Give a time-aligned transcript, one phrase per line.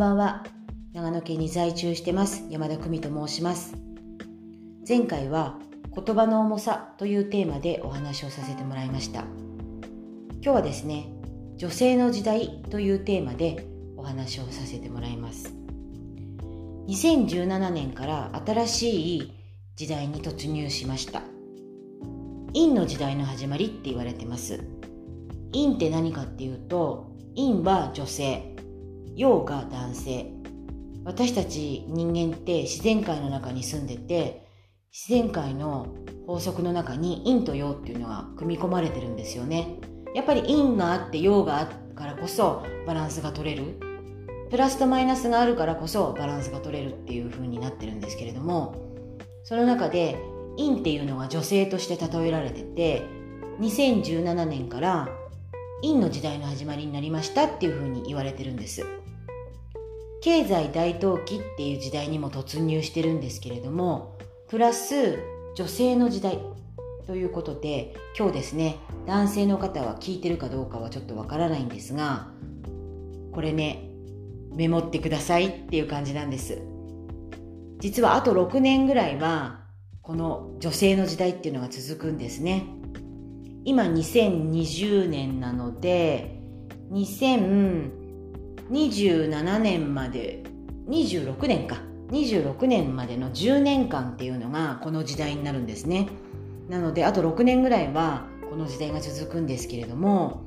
[0.00, 0.44] ばんは。
[0.94, 2.46] 長野県に在住してます。
[2.48, 3.76] 山田久美と申します。
[4.88, 5.58] 前回は
[5.94, 9.24] 言葉の重さというテーマでお話をさせてもらいました。
[10.40, 11.12] 今日はですね
[11.58, 13.68] 女性の時代というテーマで
[13.98, 15.52] お話をさせてもらいます。
[16.88, 19.32] 2017年から新しい
[19.76, 21.20] 時代に突入しました。
[22.54, 24.64] 陰の時代の始まりって言われてます。
[25.52, 28.50] 陰って何かっていうと陰は女性。
[29.20, 30.32] 陽が男性。
[31.04, 34.46] 私たち人間って自然界の中に住んでて
[34.92, 35.88] 自然界の
[36.26, 39.78] 法則の中に陰と陽っていうのが組み込まれてるんですよね。
[40.14, 43.78] やっぱり陰があって陽があるからこそバランスが取れる。
[44.50, 48.74] プラスとマイナスがあるからこそバランスが取れるっていう風になってるんですけれども
[49.44, 50.18] その中で
[50.56, 53.04] 陰っていうのが女性として例えられてて
[53.60, 55.08] 2017年から
[55.82, 58.99] 陰の時代の始まりになりましたっていう風に言われてるんです。
[60.20, 64.18] 経済大投機っていう時代にも突入してるんですけれども
[64.48, 65.18] プラス
[65.56, 66.38] 女性の時代
[67.06, 72.28] ということで今日ですね男性の方は聞いてるかどうかはちょっとわからないんですが
[73.32, 73.90] これね
[74.54, 76.60] メモってくださいっていう感じなんです。
[77.78, 79.60] 実はあと6年ぐらいは
[80.02, 82.66] この女性の時代っていうのが続くんですね。
[83.64, 86.40] 今2020年なので
[88.70, 90.42] 27年まで
[90.88, 91.76] 26年か。
[92.10, 96.08] 26年までの10年間っていうのがこの時代になるんですね。
[96.68, 100.42] なのであと6年ぐらいはこの時代が続くんですけれども。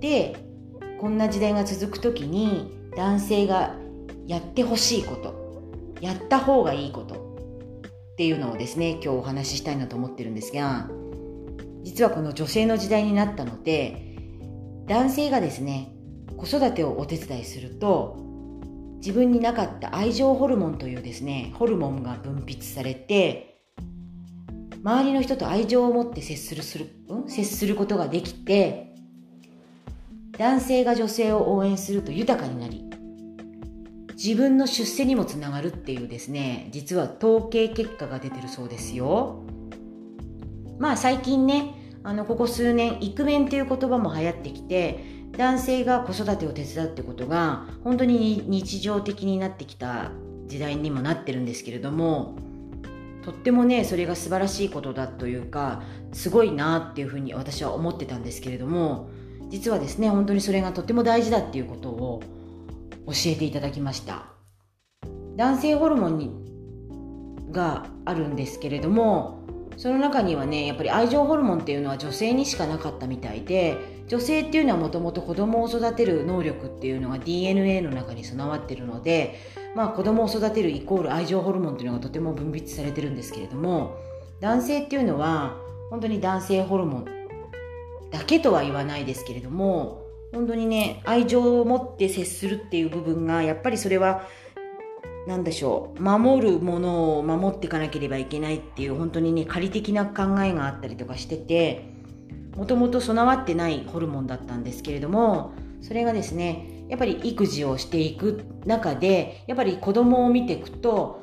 [0.00, 0.36] で
[1.00, 3.74] こんな時代が続く時に男性が
[4.26, 5.34] やってほしいこと
[6.00, 7.14] やった方がいいこと
[8.12, 10.88] っていうのをですね今日お話ししたいなと思ってるんですが
[11.82, 14.16] 実はこの女性の時代になったので
[14.86, 15.93] 男性がですね
[16.36, 18.16] 子育てをお手伝いすると
[18.96, 23.60] 自分になかった愛情ホルモンというですねホルモンが分泌されて
[24.82, 28.94] 周りの人と愛情を持って接するする、うん、接することができて
[30.38, 32.84] 男性が女性を応援すると豊かになり
[34.14, 39.42] 自分の出世にもつながるっていうですね実は統計結果が出てるそうですよ。
[40.78, 45.04] まあ最近ねあのここ数年イクメンっていう言葉も流行ってきて
[45.36, 50.10] 男性が子育てを手伝うってことが本当に日常的になってきた
[50.46, 52.36] 時代にもなってるんですけれども
[53.24, 59.08] とってもねそれが素晴らしいことだというかすごいなっていうふうに私は思ってたんですけれども
[59.48, 62.22] 実はですね本当にそれがとっても大事だっていうことを
[63.06, 64.26] 教えていただきました。
[65.36, 66.30] 男性ホルモンに
[67.50, 69.44] があるんですけれども
[69.76, 79.34] その中にはねやっぱり愛情ホルモンっていうのは女性にしかなかったみたいで女性っていうのはもともと子供を育てる能力っていうのが DNA の中に備わってるので、
[79.74, 83.96] まあ、子供を育てるイコール愛情ホルモンっていうのがとても分泌されてるんですけれども
[84.40, 85.56] 男性っていうのは
[85.90, 87.04] 本当に男性ホルモン
[88.10, 94.26] だけとは言わないですけれども本当にね愛情を持って接するっていう部分がやっぱりそれは
[95.26, 101.93] 何でしょう守るものを守っていかなければいけないっていう本当にね仮的な考えがあったりとかしてて
[102.56, 111.20] もともと備わってないホルモンだったんですけれどもそれがですねやっぱり育児をしていく中でやっぱり子供を見ていくと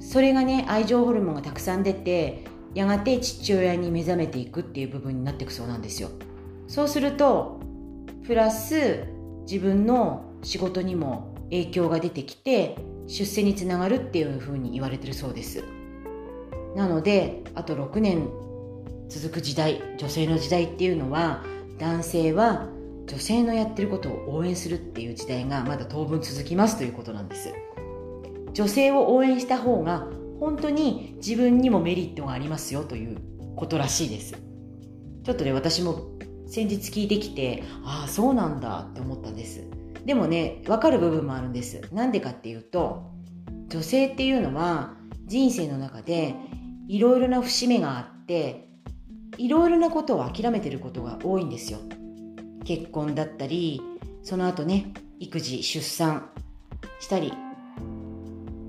[0.00, 2.44] それがね愛情ホルモンがたくさん出て
[2.74, 6.10] やがて父親に目覚めていくっていう部分になっていくそうなんですよ。
[6.66, 7.60] そうすると
[8.24, 9.04] プラス
[9.50, 15.64] 自分の仕事にも影響が出てきて出世につながるっていうふうに言われてるそうです。
[16.76, 18.28] なのであと6年
[19.08, 21.42] 続く時代女性の時代っていうのは
[21.78, 22.68] 男性は
[23.06, 27.52] 女性のやってることを応援するっていう時代がまだ当分続きますということなんです。
[28.52, 30.06] 女性を応援した方が
[30.40, 33.18] 本当に自分にもメリットがありますよという
[33.56, 34.34] ことらしいです。
[35.24, 36.10] ちょっとね私も
[36.46, 39.64] 先日聞いてきてああそうなんだって思ったんです。
[40.04, 41.80] でもね分かる部分もあるんです。
[41.92, 43.10] なんでかっていうと
[43.68, 44.94] 女性っていうのは
[45.26, 46.34] 人生の中で
[46.88, 48.67] いろいろな節目があって
[49.38, 51.78] いろいろなことを諦めてることが多いんですよ。
[52.64, 53.80] 結婚だったり
[54.22, 56.28] その後ね育児出産
[57.00, 57.32] したり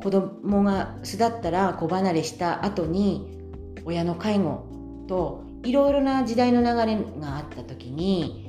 [0.01, 3.27] 子供が巣立ったら子離れした後に
[3.83, 4.66] 親の介護
[5.07, 8.48] といろいろな時代の流れがあった時に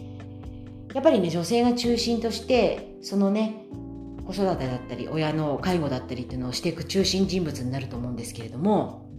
[0.95, 3.65] やっぱりね女性が中心としてそのね
[4.25, 9.11] 子育てだったり親の介護だったりっていうのをしていく中心人物になると思うんですけれども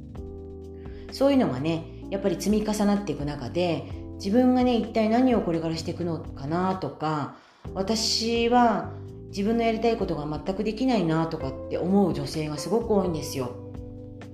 [1.12, 7.35] そういうのがねやっぱり積み重なっていく中で自分がね一体何をこれからしていくのかなとか
[7.73, 8.91] 私は
[9.29, 13.55] 自分のやりたいことが全くできないなとかって思う女性がすごく多いんですよ。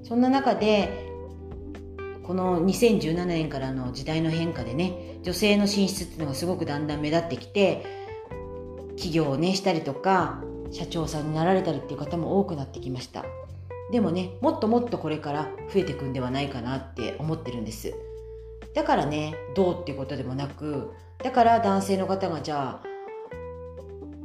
[0.04, 1.08] そんな中で
[2.24, 7.86] この2017年からの時代の変化でね女性の進出っていうのがすごくだんだん目立ってきて
[8.98, 10.42] 起業をねしたりとか
[10.72, 13.24] 社長さんになられたりっていう方も多くなってきました。
[13.92, 15.44] でもねもっともっとこれから
[15.74, 17.94] 増えていくんではないかなって思ってるんです。
[18.74, 20.92] だからねどうっていうことでもなく
[21.24, 22.88] だから男性の方がじゃあ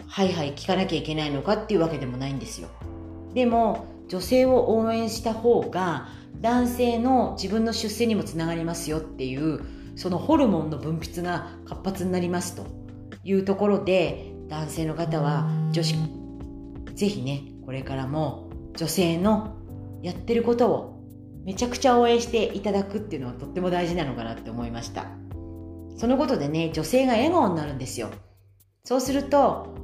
[0.06, 2.68] はいはい聞かなきゃいけないのかっていうわけでもないんですよ。
[3.34, 6.08] でも女性を応援した方が
[6.40, 9.60] 男性の自分の出世にもつながりますよっていう
[9.96, 12.82] そのホルモンの分泌が活発になりますと。
[13.24, 15.94] いうところで男性の方は女子
[16.94, 18.41] ぜひねこれからも
[18.76, 19.56] 女性の
[20.02, 20.92] やってることを
[21.44, 25.06] めちゃくちゃ応援していただくっていうのはとっても大事なのかなって思いました。
[25.96, 28.10] そのことでね女性が笑顔になるんですよ。
[28.84, 29.74] そうすると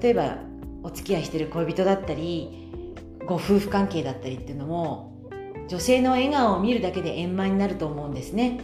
[0.00, 0.38] 例えば
[0.82, 2.70] お付き合いしてる恋人だったり
[3.26, 5.14] ご夫婦関係だったりっていうのも
[5.68, 8.60] 女性の笑顔を見るだけで円満になると思うんですね。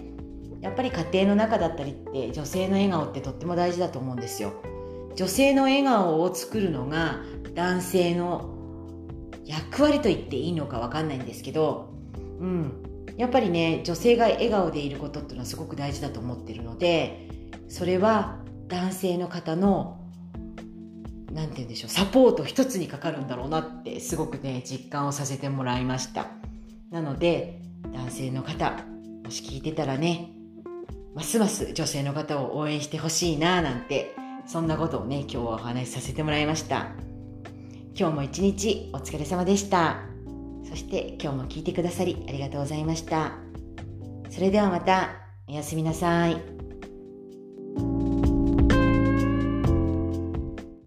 [0.60, 4.52] やっぱり家庭の中だったりって女性の笑顔ってとっても大事だと思うんですよ。
[5.16, 7.20] 女性の笑顔を作るのが
[7.54, 8.59] 男性の
[9.50, 11.92] 役割と言っていいのか分かんないんですけど、
[12.38, 17.28] うん、やっぱりね女性が笑顔でいることっていうのはすごく大事だと思ってるので
[17.68, 18.38] それは
[18.68, 20.00] 男性の方の
[21.32, 26.28] 何て言うんでしょうサポート一つにかかるんだろうなってすごくね実感をさせてもらいました。
[26.90, 27.60] なので
[27.92, 28.72] 男性の方
[29.24, 30.30] もし聞いてたらね
[31.14, 34.14] ますます女性の方を応援してほしいななんて
[34.46, 37.09] そんなことをね今日はお話しさせてもらいました。
[37.94, 40.02] 今日も一日お疲れ様でした
[40.68, 43.32] そして今日も聞いてくださりありがとうございました
[44.30, 45.10] それではまた
[45.48, 46.59] おやすみなさい。